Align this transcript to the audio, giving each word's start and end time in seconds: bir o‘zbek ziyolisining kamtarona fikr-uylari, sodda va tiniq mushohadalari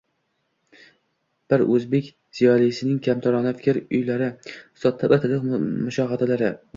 bir 1.51 1.63
o‘zbek 1.75 2.07
ziyolisining 2.39 2.97
kamtarona 3.09 3.51
fikr-uylari, 3.59 4.31
sodda 4.85 5.11
va 5.13 5.21
tiniq 5.27 5.47
mushohadalari 5.61 6.51